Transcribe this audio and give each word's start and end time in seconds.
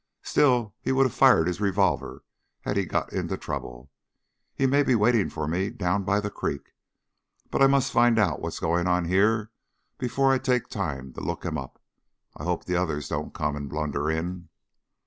Still, 0.23 0.73
he 0.81 0.91
would 0.91 1.05
have 1.05 1.13
fired 1.13 1.45
his 1.45 1.61
revolver 1.61 2.23
had 2.61 2.75
he 2.75 2.85
got 2.85 3.13
into 3.13 3.37
trouble. 3.37 3.91
He 4.55 4.65
may 4.65 4.81
be 4.81 4.95
waiting 4.95 5.29
for 5.29 5.47
me 5.47 5.69
down 5.69 6.05
by 6.05 6.19
the 6.19 6.31
creek. 6.31 6.73
But 7.51 7.61
I 7.61 7.67
must 7.67 7.91
find 7.91 8.17
out 8.17 8.39
what's 8.41 8.57
going 8.59 8.87
on 8.87 9.05
here 9.05 9.51
before 9.99 10.33
I 10.33 10.39
take 10.39 10.69
time 10.69 11.13
to 11.13 11.21
look 11.21 11.45
him 11.45 11.55
up. 11.55 11.79
I 12.35 12.45
hope 12.45 12.65
the 12.65 12.75
others 12.77 13.09
don't 13.09 13.31
come 13.35 13.55
and 13.55 13.69
blunder 13.69 14.09
in." 14.09 14.49